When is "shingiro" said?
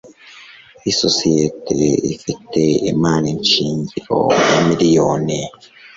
3.51-4.19